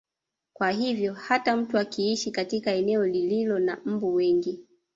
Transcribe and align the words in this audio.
Kwa 0.53 0.71
hivyo 0.71 1.13
hata 1.13 1.57
mtu 1.57 1.77
akiishi 1.77 2.31
katika 2.31 2.71
eneo 2.71 3.05
lililo 3.07 3.59
na 3.59 3.77
mbu 3.85 4.13
wengi 4.13 4.59